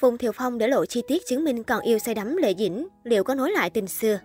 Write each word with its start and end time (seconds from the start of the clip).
Phùng 0.00 0.18
Thiệu 0.18 0.32
Phong 0.32 0.58
để 0.58 0.68
lộ 0.68 0.86
chi 0.86 1.02
tiết 1.08 1.26
chứng 1.26 1.44
minh 1.44 1.62
còn 1.62 1.80
yêu 1.80 1.98
say 1.98 2.14
đắm 2.14 2.36
Lệ 2.36 2.54
Dĩnh, 2.58 2.88
liệu 3.04 3.24
có 3.24 3.34
nối 3.34 3.50
lại 3.50 3.70
tình 3.70 3.86
xưa? 3.86 4.18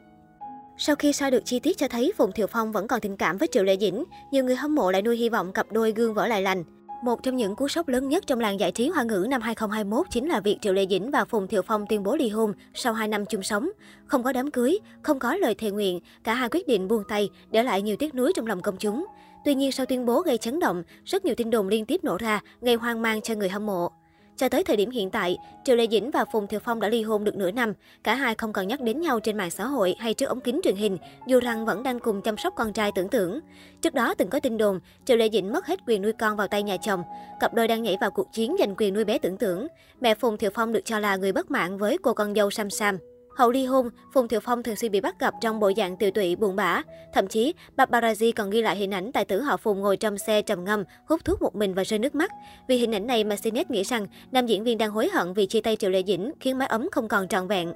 Sau 0.78 0.96
khi 0.96 1.14
soi 1.14 1.32
được 1.32 1.46
chi 1.46 1.60
tiết 1.60 1.78
cho 1.78 1.88
thấy 1.88 2.14
Phùng 2.18 2.32
Thiệu 2.32 2.48
Phong 2.48 2.72
vẫn 2.72 2.88
còn 2.88 3.02
tình 3.02 3.18
cảm 3.18 3.38
với 3.38 3.48
Triệu 3.52 3.64
Lệ 3.64 3.78
Dĩnh, 3.78 4.04
nhiều 4.32 4.44
người 4.44 4.56
hâm 4.56 4.76
mộ 4.76 4.92
lại 4.92 5.02
nuôi 5.02 5.18
hy 5.18 5.30
vọng 5.30 5.54
cặp 5.54 5.72
đôi 5.72 5.92
gương 5.92 6.14
vỡ 6.14 6.28
lại 6.28 6.42
lành. 6.42 6.64
Một 7.04 7.24
trong 7.24 7.36
những 7.36 7.56
cú 7.56 7.68
sốc 7.68 7.88
lớn 7.88 8.10
nhất 8.10 8.24
trong 8.28 8.40
làng 8.40 8.60
giải 8.60 8.72
trí 8.72 8.90
hoa 8.90 9.04
ngữ 9.04 9.28
năm 9.30 9.42
2021 9.42 10.08
chính 10.10 10.28
là 10.28 10.40
việc 10.40 10.58
Triệu 10.62 10.74
Lệ 10.74 10.86
Dĩnh 10.90 11.12
và 11.12 11.26
Phùng 11.26 11.48
Thiệu 11.48 11.62
Phong 11.62 11.86
tuyên 11.90 12.04
bố 12.04 12.16
ly 12.16 12.30
hôn 12.30 12.54
sau 12.74 12.94
2 12.94 13.08
năm 13.08 13.26
chung 13.26 13.44
sống. 13.44 13.70
Không 14.06 14.24
có 14.24 14.34
đám 14.34 14.52
cưới, 14.52 14.80
không 15.02 15.20
có 15.20 15.36
lời 15.36 15.56
thề 15.56 15.72
nguyện, 15.72 16.00
cả 16.24 16.34
hai 16.34 16.50
quyết 16.50 16.68
định 16.68 16.88
buông 16.88 17.04
tay, 17.10 17.30
để 17.52 17.64
lại 17.64 17.82
nhiều 17.82 17.96
tiếc 18.00 18.16
nuối 18.16 18.32
trong 18.36 18.48
lòng 18.48 18.62
công 18.62 18.78
chúng. 18.78 19.06
Tuy 19.46 19.56
nhiên 19.56 19.72
sau 19.72 19.86
tuyên 19.86 20.06
bố 20.06 20.22
gây 20.22 20.38
chấn 20.38 20.60
động, 20.60 20.84
rất 21.06 21.26
nhiều 21.26 21.36
tin 21.36 21.50
đồn 21.50 21.68
liên 21.68 21.86
tiếp 21.86 22.04
nổ 22.04 22.18
ra, 22.18 22.42
gây 22.62 22.76
hoang 22.76 23.02
mang 23.02 23.22
cho 23.22 23.36
người 23.36 23.50
hâm 23.50 23.66
mộ. 23.66 23.92
Cho 24.38 24.50
tới 24.50 24.64
thời 24.64 24.78
điểm 24.78 24.90
hiện 24.90 25.10
tại, 25.10 25.38
Triệu 25.64 25.76
Lệ 25.76 25.88
Dĩnh 25.92 26.12
và 26.12 26.26
Phùng 26.26 26.48
thiều 26.48 26.60
Phong 26.60 26.80
đã 26.80 26.90
ly 26.90 27.04
hôn 27.04 27.24
được 27.24 27.36
nửa 27.36 27.52
năm. 27.52 27.74
Cả 28.04 28.16
hai 28.16 28.36
không 28.36 28.54
còn 28.54 28.68
nhắc 28.68 28.82
đến 28.82 29.02
nhau 29.02 29.20
trên 29.20 29.38
mạng 29.38 29.52
xã 29.52 29.66
hội 29.66 29.96
hay 30.00 30.14
trước 30.14 30.26
ống 30.26 30.42
kính 30.42 30.60
truyền 30.64 30.76
hình, 30.76 30.98
dù 31.28 31.40
rằng 31.40 31.66
vẫn 31.66 31.84
đang 31.84 32.00
cùng 32.00 32.22
chăm 32.22 32.38
sóc 32.38 32.54
con 32.58 32.74
trai 32.74 32.92
tưởng 32.96 33.10
tưởng. 33.10 33.40
Trước 33.82 33.94
đó 33.94 34.14
từng 34.14 34.30
có 34.30 34.40
tin 34.40 34.58
đồn, 34.58 34.80
Triệu 35.06 35.18
Lệ 35.18 35.30
Dĩnh 35.30 35.54
mất 35.54 35.66
hết 35.66 35.80
quyền 35.88 36.02
nuôi 36.02 36.14
con 36.14 36.38
vào 36.38 36.48
tay 36.48 36.64
nhà 36.64 36.78
chồng. 36.78 37.04
Cặp 37.40 37.54
đôi 37.54 37.68
đang 37.68 37.84
nhảy 37.84 37.98
vào 38.02 38.12
cuộc 38.12 38.28
chiến 38.34 38.56
giành 38.60 38.76
quyền 38.78 38.94
nuôi 38.94 39.04
bé 39.04 39.18
tưởng 39.18 39.38
tưởng. 39.38 39.68
Mẹ 40.02 40.16
Phùng 40.16 40.38
thiều 40.38 40.52
Phong 40.54 40.74
được 40.74 40.86
cho 40.86 41.00
là 41.00 41.16
người 41.16 41.32
bất 41.32 41.52
mãn 41.52 41.78
với 41.78 41.98
cô 42.02 42.14
con 42.14 42.36
dâu 42.36 42.52
Sam 42.52 42.70
Sam. 42.70 42.98
Hậu 43.36 43.52
ly 43.52 43.66
hôn, 43.66 43.90
Phùng 44.14 44.28
Thiệu 44.28 44.40
Phong 44.40 44.64
thường 44.64 44.76
xuyên 44.76 44.92
bị 44.92 45.02
bắt 45.02 45.20
gặp 45.20 45.34
trong 45.42 45.60
bộ 45.60 45.72
dạng 45.78 45.98
tiều 45.98 46.12
tụy 46.12 46.36
buồn 46.36 46.56
bã. 46.56 46.82
Thậm 47.14 47.28
chí, 47.28 47.54
paparazzi 47.78 48.32
còn 48.36 48.50
ghi 48.50 48.62
lại 48.62 48.76
hình 48.76 48.94
ảnh 48.94 49.12
tài 49.12 49.26
tử 49.26 49.42
họ 49.42 49.58
Phùng 49.58 49.80
ngồi 49.80 49.98
trong 49.98 50.18
xe 50.18 50.42
trầm 50.42 50.64
ngâm, 50.64 50.84
hút 51.10 51.26
thuốc 51.26 51.42
một 51.42 51.56
mình 51.56 51.74
và 51.74 51.84
rơi 51.84 52.00
nước 52.00 52.16
mắt. 52.16 52.32
Vì 52.68 52.78
hình 52.78 52.96
ảnh 52.96 53.08
này 53.08 53.24
mà 53.24 53.36
CNET 53.44 53.72
nghĩ 53.72 53.84
rằng 53.84 54.08
nam 54.32 54.46
diễn 54.46 54.64
viên 54.64 54.78
đang 54.78 54.92
hối 54.92 55.10
hận 55.10 55.34
vì 55.34 55.46
chia 55.46 55.62
tay 55.62 55.76
Triệu 55.76 55.90
Lệ 55.90 56.04
Dĩnh, 56.08 56.32
khiến 56.40 56.58
mái 56.58 56.68
ấm 56.68 56.88
không 56.92 57.08
còn 57.08 57.28
trọn 57.28 57.48
vẹn. 57.48 57.74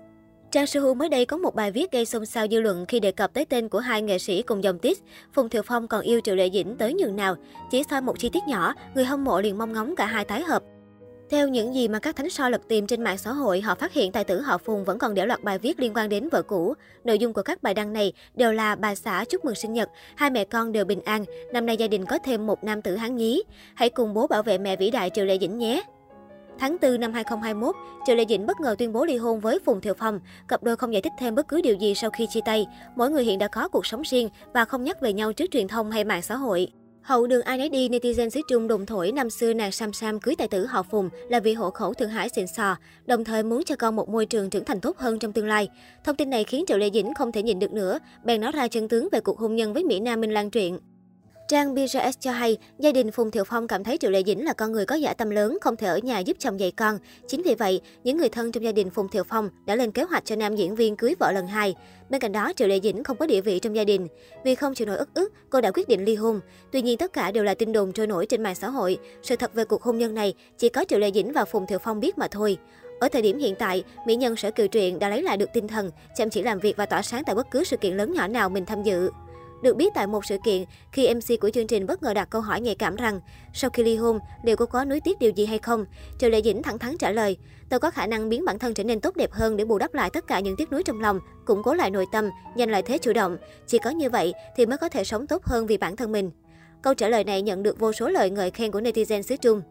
Trang 0.51 0.67
Sư 0.67 0.79
Hu 0.79 0.93
mới 0.93 1.09
đây 1.09 1.25
có 1.25 1.37
một 1.37 1.55
bài 1.55 1.71
viết 1.71 1.91
gây 1.91 2.05
xôn 2.05 2.25
xao 2.25 2.47
dư 2.51 2.61
luận 2.61 2.85
khi 2.85 2.99
đề 2.99 3.11
cập 3.11 3.33
tới 3.33 3.45
tên 3.45 3.69
của 3.69 3.79
hai 3.79 4.01
nghệ 4.01 4.19
sĩ 4.19 4.41
cùng 4.41 4.63
dòng 4.63 4.79
tiết. 4.79 5.03
Phùng 5.33 5.49
Thiệu 5.49 5.61
Phong 5.61 5.87
còn 5.87 6.01
yêu 6.01 6.19
Triệu 6.23 6.35
Lệ 6.35 6.49
Dĩnh 6.53 6.75
tới 6.77 6.93
nhường 6.93 7.15
nào. 7.15 7.35
Chỉ 7.71 7.83
sau 7.89 8.01
một 8.01 8.19
chi 8.19 8.29
tiết 8.29 8.43
nhỏ, 8.47 8.73
người 8.95 9.05
hâm 9.05 9.23
mộ 9.23 9.41
liền 9.41 9.57
mong 9.57 9.73
ngóng 9.73 9.95
cả 9.95 10.05
hai 10.05 10.25
tái 10.25 10.43
hợp. 10.43 10.63
Theo 11.29 11.47
những 11.47 11.75
gì 11.75 11.87
mà 11.87 11.99
các 11.99 12.15
thánh 12.15 12.29
so 12.29 12.49
lật 12.49 12.61
tìm 12.67 12.87
trên 12.87 13.03
mạng 13.03 13.17
xã 13.17 13.31
hội, 13.31 13.61
họ 13.61 13.75
phát 13.75 13.93
hiện 13.93 14.11
tài 14.11 14.23
tử 14.23 14.41
họ 14.41 14.57
Phùng 14.57 14.85
vẫn 14.85 14.97
còn 14.97 15.13
để 15.13 15.25
loạt 15.25 15.43
bài 15.43 15.59
viết 15.59 15.79
liên 15.79 15.93
quan 15.95 16.09
đến 16.09 16.29
vợ 16.29 16.41
cũ. 16.41 16.73
Nội 17.03 17.19
dung 17.19 17.33
của 17.33 17.41
các 17.41 17.63
bài 17.63 17.73
đăng 17.73 17.93
này 17.93 18.13
đều 18.35 18.51
là 18.53 18.75
bà 18.75 18.95
xã 18.95 19.25
chúc 19.29 19.45
mừng 19.45 19.55
sinh 19.55 19.73
nhật, 19.73 19.89
hai 20.15 20.29
mẹ 20.29 20.45
con 20.45 20.71
đều 20.71 20.85
bình 20.85 21.01
an, 21.05 21.25
năm 21.53 21.65
nay 21.65 21.77
gia 21.77 21.87
đình 21.87 22.05
có 22.05 22.17
thêm 22.23 22.47
một 22.47 22.63
nam 22.63 22.81
tử 22.81 22.95
hán 22.95 23.15
nhí. 23.15 23.43
Hãy 23.75 23.89
cùng 23.89 24.13
bố 24.13 24.27
bảo 24.27 24.43
vệ 24.43 24.57
mẹ 24.57 24.75
vĩ 24.75 24.91
đại 24.91 25.09
Triệu 25.09 25.25
Lệ 25.25 25.37
Dĩnh 25.41 25.57
nhé. 25.57 25.83
Tháng 26.59 26.77
4 26.81 26.99
năm 26.99 27.13
2021, 27.13 27.75
Triệu 28.05 28.15
Lệ 28.15 28.25
Dĩnh 28.29 28.45
bất 28.45 28.59
ngờ 28.59 28.75
tuyên 28.77 28.93
bố 28.93 29.05
ly 29.05 29.17
hôn 29.17 29.39
với 29.39 29.59
Phùng 29.65 29.81
Thiệu 29.81 29.93
Phong. 29.93 30.19
Cặp 30.47 30.63
đôi 30.63 30.75
không 30.75 30.93
giải 30.93 31.01
thích 31.01 31.13
thêm 31.19 31.35
bất 31.35 31.47
cứ 31.47 31.61
điều 31.61 31.75
gì 31.75 31.95
sau 31.95 32.09
khi 32.09 32.27
chia 32.29 32.41
tay. 32.45 32.65
Mỗi 32.95 33.09
người 33.09 33.23
hiện 33.23 33.39
đã 33.39 33.47
có 33.47 33.67
cuộc 33.67 33.85
sống 33.85 34.01
riêng 34.01 34.29
và 34.53 34.65
không 34.65 34.83
nhắc 34.83 35.01
về 35.01 35.13
nhau 35.13 35.33
trước 35.33 35.45
truyền 35.51 35.67
thông 35.67 35.91
hay 35.91 36.03
mạng 36.03 36.21
xã 36.21 36.35
hội. 36.35 36.67
Hậu 37.07 37.27
đường 37.27 37.41
ai 37.41 37.57
nấy 37.57 37.69
đi, 37.69 37.89
netizen 37.89 38.29
xứ 38.29 38.41
Trung 38.47 38.67
đồng 38.67 38.85
thổi 38.85 39.11
năm 39.11 39.29
xưa 39.29 39.53
nàng 39.53 39.71
Sam 39.71 39.93
Sam 39.93 40.19
cưới 40.19 40.35
tài 40.35 40.47
tử 40.47 40.65
họ 40.65 40.83
Phùng 40.83 41.09
là 41.29 41.39
vì 41.39 41.53
hộ 41.53 41.69
khẩu 41.69 41.93
Thượng 41.93 42.09
Hải 42.09 42.29
xịn 42.29 42.47
sò, 42.47 42.75
đồng 43.05 43.23
thời 43.23 43.43
muốn 43.43 43.63
cho 43.63 43.75
con 43.75 43.95
một 43.95 44.09
môi 44.09 44.25
trường 44.25 44.49
trưởng 44.49 44.65
thành 44.65 44.79
tốt 44.79 44.97
hơn 44.97 45.19
trong 45.19 45.33
tương 45.33 45.47
lai. 45.47 45.69
Thông 46.03 46.15
tin 46.15 46.29
này 46.29 46.43
khiến 46.43 46.63
Triệu 46.67 46.77
Lệ 46.77 46.89
Dĩnh 46.93 47.13
không 47.13 47.31
thể 47.31 47.43
nhìn 47.43 47.59
được 47.59 47.71
nữa, 47.71 47.99
bèn 48.23 48.41
nói 48.41 48.51
ra 48.51 48.67
chân 48.67 48.87
tướng 48.87 49.07
về 49.11 49.19
cuộc 49.19 49.39
hôn 49.39 49.55
nhân 49.55 49.73
với 49.73 49.83
Mỹ 49.83 49.99
Nam 49.99 50.21
Minh 50.21 50.33
Lan 50.33 50.49
Truyện. 50.49 50.79
Trang 51.47 51.75
BJS 51.75 52.11
cho 52.19 52.31
hay, 52.31 52.57
gia 52.79 52.91
đình 52.91 53.11
Phùng 53.11 53.31
Thiệu 53.31 53.43
Phong 53.43 53.67
cảm 53.67 53.83
thấy 53.83 53.97
Triệu 53.97 54.11
Lệ 54.11 54.23
Dĩnh 54.25 54.45
là 54.45 54.53
con 54.53 54.71
người 54.71 54.85
có 54.85 54.95
giả 54.95 55.13
tâm 55.13 55.29
lớn, 55.29 55.57
không 55.61 55.75
thể 55.75 55.87
ở 55.87 55.97
nhà 55.97 56.19
giúp 56.19 56.37
chồng 56.39 56.59
dạy 56.59 56.71
con. 56.71 56.99
Chính 57.27 57.41
vì 57.43 57.55
vậy, 57.55 57.81
những 58.03 58.17
người 58.17 58.29
thân 58.29 58.51
trong 58.51 58.63
gia 58.63 58.71
đình 58.71 58.89
Phùng 58.89 59.07
Thiệu 59.09 59.23
Phong 59.23 59.49
đã 59.65 59.75
lên 59.75 59.91
kế 59.91 60.03
hoạch 60.03 60.25
cho 60.25 60.35
nam 60.35 60.55
diễn 60.55 60.75
viên 60.75 60.95
cưới 60.95 61.15
vợ 61.19 61.31
lần 61.31 61.47
hai. 61.47 61.75
Bên 62.09 62.21
cạnh 62.21 62.31
đó, 62.31 62.51
Triệu 62.55 62.67
Lệ 62.67 62.79
Dĩnh 62.83 63.03
không 63.03 63.17
có 63.17 63.25
địa 63.25 63.41
vị 63.41 63.59
trong 63.59 63.75
gia 63.75 63.83
đình. 63.83 64.07
Vì 64.43 64.55
không 64.55 64.73
chịu 64.73 64.87
nổi 64.87 64.97
ức 64.97 65.09
ức, 65.13 65.33
cô 65.49 65.61
đã 65.61 65.71
quyết 65.71 65.87
định 65.87 66.05
ly 66.05 66.15
hôn. 66.15 66.39
Tuy 66.71 66.81
nhiên, 66.81 66.97
tất 66.97 67.13
cả 67.13 67.31
đều 67.31 67.43
là 67.43 67.53
tin 67.53 67.71
đồn 67.71 67.93
trôi 67.93 68.07
nổi 68.07 68.25
trên 68.25 68.43
mạng 68.43 68.55
xã 68.55 68.69
hội. 68.69 68.97
Sự 69.23 69.35
thật 69.35 69.53
về 69.53 69.65
cuộc 69.65 69.83
hôn 69.83 69.97
nhân 69.97 70.13
này 70.13 70.33
chỉ 70.57 70.69
có 70.69 70.85
Triệu 70.87 70.99
Lệ 70.99 71.11
Dĩnh 71.11 71.31
và 71.31 71.45
Phùng 71.45 71.67
Thiệu 71.67 71.79
Phong 71.79 71.99
biết 71.99 72.17
mà 72.17 72.27
thôi. 72.27 72.57
Ở 72.99 73.09
thời 73.09 73.21
điểm 73.21 73.39
hiện 73.39 73.55
tại, 73.59 73.83
mỹ 74.07 74.15
nhân 74.15 74.35
Sở 74.35 74.51
Kiều 74.51 74.67
Truyện 74.67 74.99
đã 74.99 75.09
lấy 75.09 75.21
lại 75.21 75.37
được 75.37 75.49
tinh 75.53 75.67
thần, 75.67 75.91
chăm 76.15 76.29
chỉ 76.29 76.43
làm 76.43 76.59
việc 76.59 76.77
và 76.77 76.85
tỏa 76.85 77.01
sáng 77.01 77.23
tại 77.25 77.35
bất 77.35 77.51
cứ 77.51 77.63
sự 77.63 77.77
kiện 77.77 77.97
lớn 77.97 78.13
nhỏ 78.13 78.27
nào 78.27 78.49
mình 78.49 78.65
tham 78.65 78.83
dự. 78.83 79.09
Được 79.61 79.75
biết 79.75 79.93
tại 79.93 80.07
một 80.07 80.25
sự 80.25 80.37
kiện, 80.45 80.63
khi 80.91 81.13
MC 81.13 81.39
của 81.41 81.49
chương 81.49 81.67
trình 81.67 81.85
bất 81.85 82.03
ngờ 82.03 82.13
đặt 82.13 82.29
câu 82.29 82.41
hỏi 82.41 82.61
nhạy 82.61 82.75
cảm 82.75 82.95
rằng 82.95 83.19
sau 83.53 83.69
khi 83.69 83.83
ly 83.83 83.95
hôn, 83.95 84.19
liệu 84.43 84.55
cô 84.55 84.65
có 84.65 84.85
nuối 84.85 84.99
tiếc 84.99 85.19
điều 85.19 85.31
gì 85.31 85.45
hay 85.45 85.59
không? 85.59 85.85
Triệu 86.19 86.29
Lệ 86.29 86.41
Dĩnh 86.41 86.63
thẳng 86.63 86.79
thắn 86.79 86.97
trả 86.97 87.11
lời, 87.11 87.37
tôi 87.69 87.79
có 87.79 87.91
khả 87.91 88.07
năng 88.07 88.29
biến 88.29 88.45
bản 88.45 88.59
thân 88.59 88.73
trở 88.73 88.83
nên 88.83 89.01
tốt 89.01 89.15
đẹp 89.15 89.31
hơn 89.31 89.57
để 89.57 89.65
bù 89.65 89.77
đắp 89.77 89.93
lại 89.93 90.09
tất 90.09 90.27
cả 90.27 90.39
những 90.39 90.55
tiếc 90.57 90.71
nuối 90.71 90.83
trong 90.83 91.01
lòng, 91.01 91.19
củng 91.45 91.63
cố 91.63 91.73
lại 91.73 91.91
nội 91.91 92.05
tâm, 92.11 92.29
giành 92.57 92.69
lại 92.69 92.81
thế 92.81 92.97
chủ 92.97 93.13
động. 93.13 93.37
Chỉ 93.67 93.77
có 93.77 93.89
như 93.89 94.09
vậy 94.09 94.33
thì 94.55 94.65
mới 94.65 94.77
có 94.77 94.89
thể 94.89 95.03
sống 95.03 95.27
tốt 95.27 95.45
hơn 95.45 95.67
vì 95.67 95.77
bản 95.77 95.95
thân 95.95 96.11
mình. 96.11 96.31
Câu 96.81 96.93
trả 96.93 97.09
lời 97.09 97.23
này 97.23 97.41
nhận 97.41 97.63
được 97.63 97.79
vô 97.79 97.93
số 97.93 98.09
lời 98.09 98.29
ngợi 98.29 98.51
khen 98.51 98.71
của 98.71 98.81
netizen 98.81 99.21
xứ 99.21 99.35
Trung. 99.35 99.61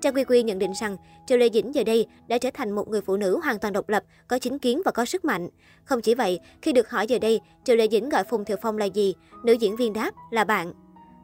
Trang 0.00 0.14
Quy 0.14 0.24
Quy 0.24 0.42
nhận 0.42 0.58
định 0.58 0.72
rằng 0.80 0.96
Triệu 1.26 1.38
Lê 1.38 1.48
Dĩnh 1.50 1.74
giờ 1.74 1.84
đây 1.84 2.06
đã 2.28 2.38
trở 2.38 2.50
thành 2.54 2.70
một 2.70 2.88
người 2.88 3.00
phụ 3.00 3.16
nữ 3.16 3.40
hoàn 3.42 3.58
toàn 3.58 3.72
độc 3.72 3.88
lập, 3.88 4.04
có 4.28 4.38
chính 4.38 4.58
kiến 4.58 4.82
và 4.84 4.90
có 4.90 5.04
sức 5.04 5.24
mạnh. 5.24 5.48
Không 5.84 6.00
chỉ 6.00 6.14
vậy, 6.14 6.40
khi 6.62 6.72
được 6.72 6.90
hỏi 6.90 7.06
giờ 7.06 7.18
đây 7.18 7.40
Triệu 7.64 7.76
Lê 7.76 7.88
Dĩnh 7.88 8.08
gọi 8.08 8.24
Phùng 8.24 8.44
Thiệu 8.44 8.56
Phong 8.62 8.78
là 8.78 8.84
gì, 8.84 9.14
nữ 9.44 9.52
diễn 9.52 9.76
viên 9.76 9.92
đáp 9.92 10.10
là 10.30 10.44
bạn. 10.44 10.72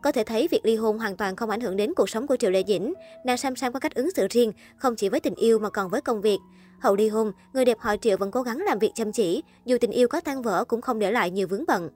Có 0.03 0.13
thể 0.13 0.25
thấy 0.25 0.49
việc 0.51 0.61
ly 0.65 0.77
hôn 0.77 0.99
hoàn 0.99 1.17
toàn 1.17 1.37
không 1.37 1.51
ảnh 1.51 1.61
hưởng 1.61 1.77
đến 1.77 1.95
cuộc 1.97 2.11
sống 2.11 2.27
của 2.27 2.37
Triệu 2.37 2.51
Lê 2.51 2.63
Dĩnh. 2.67 2.95
Nàng 3.25 3.37
Sam 3.37 3.57
Sam 3.57 3.73
có 3.73 3.81
cách 3.81 3.95
ứng 3.95 4.11
xử 4.11 4.27
riêng, 4.31 4.53
không 4.77 4.97
chỉ 4.97 5.09
với 5.09 5.21
tình 5.21 5.35
yêu 5.35 5.59
mà 5.59 5.71
còn 5.71 5.91
với 5.91 6.01
công 6.01 6.21
việc. 6.21 6.39
Hậu 6.81 6.97
ly 6.97 7.09
hôn, 7.09 7.33
người 7.53 7.65
đẹp 7.65 7.79
họ 7.81 7.97
Triệu 7.97 8.17
vẫn 8.17 8.31
cố 8.31 8.43
gắng 8.43 8.59
làm 8.59 8.79
việc 8.79 8.91
chăm 8.95 9.13
chỉ, 9.13 9.43
dù 9.65 9.77
tình 9.81 9.91
yêu 9.91 10.09
có 10.09 10.21
tan 10.21 10.43
vỡ 10.43 10.65
cũng 10.65 10.81
không 10.81 10.99
để 10.99 11.11
lại 11.11 11.31
nhiều 11.31 11.47
vướng 11.49 11.65
bận. 11.67 11.91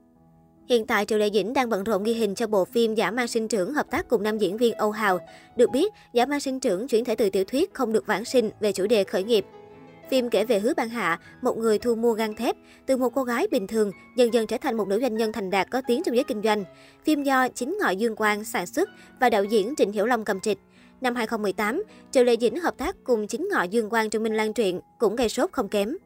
Hiện 0.69 0.87
tại 0.87 1.05
Triệu 1.05 1.19
Lệ 1.19 1.31
Dĩnh 1.35 1.53
đang 1.53 1.69
bận 1.69 1.85
rộn 1.85 2.05
ghi 2.05 2.13
hình 2.13 2.35
cho 2.35 2.47
bộ 2.47 2.65
phim 2.65 2.95
Giả 2.95 3.11
mang 3.11 3.29
sinh 3.29 3.49
trưởng 3.49 3.75
hợp 3.75 3.91
tác 3.91 4.09
cùng 4.09 4.23
nam 4.23 4.39
diễn 4.39 4.57
viên 4.57 4.75
Âu 4.75 4.91
Hào. 4.91 5.19
Được 5.57 5.71
biết, 5.71 5.93
Giả 6.13 6.27
mang 6.27 6.41
sinh 6.41 6.61
trưởng 6.61 6.89
chuyển 6.89 7.05
thể 7.05 7.15
từ 7.15 7.31
tiểu 7.31 7.45
thuyết 7.45 7.75
Không 7.75 7.93
được 7.93 8.07
vãng 8.07 8.25
sinh 8.25 8.51
về 8.61 8.73
chủ 8.73 8.87
đề 8.87 9.05
khởi 9.05 9.25
nghiệp. 9.25 9.45
Phim 10.11 10.31
kể 10.31 10.45
về 10.45 10.59
Hứa 10.59 10.75
Ban 10.77 10.89
Hạ, 10.89 11.21
một 11.43 11.59
người 11.59 11.79
thu 11.79 11.95
mua 11.95 12.13
gang 12.13 12.35
thép, 12.35 12.57
từ 12.87 12.97
một 12.97 13.15
cô 13.15 13.25
gái 13.25 13.47
bình 13.51 13.67
thường 13.67 13.93
dần 14.17 14.35
dần 14.35 14.47
trở 14.47 14.57
thành 14.59 14.77
một 14.77 14.89
nữ 14.89 15.01
doanh 15.01 15.17
nhân 15.17 15.33
thành 15.33 15.51
đạt 15.51 15.71
có 15.71 15.83
tiếng 15.87 16.03
trong 16.03 16.15
giới 16.15 16.25
kinh 16.25 16.43
doanh. 16.43 16.65
Phim 17.05 17.23
do 17.23 17.49
chính 17.49 17.79
ngọ 17.81 17.91
Dương 17.91 18.17
Quang 18.17 18.45
sản 18.45 18.67
xuất 18.67 18.89
và 19.21 19.31
đạo 19.31 19.45
diễn 19.45 19.75
Trịnh 19.77 19.93
Hiểu 19.93 20.07
Long 20.07 20.25
cầm 20.25 20.41
trịch. 20.41 20.59
Năm 21.01 21.15
2018, 21.15 21.83
Triệu 22.11 22.25
Lệ 22.25 22.37
Dĩnh 22.41 22.61
hợp 22.61 22.79
tác 22.79 22.97
cùng 23.05 23.27
chính 23.27 23.49
ngọ 23.53 23.63
Dương 23.63 23.91
Quang 23.91 24.11
trong 24.11 24.23
Minh 24.23 24.35
Lan 24.35 24.53
truyện 24.53 24.81
cũng 24.99 25.17
gây 25.17 25.29
sốt 25.29 25.53
không 25.53 25.69
kém. 25.69 25.97